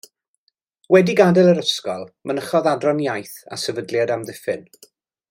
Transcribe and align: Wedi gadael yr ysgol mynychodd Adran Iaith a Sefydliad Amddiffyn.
Wedi 0.95 1.15
gadael 1.19 1.51
yr 1.51 1.61
ysgol 1.63 2.07
mynychodd 2.31 2.71
Adran 2.73 3.05
Iaith 3.07 3.37
a 3.57 3.63
Sefydliad 3.65 4.15
Amddiffyn. 4.17 4.69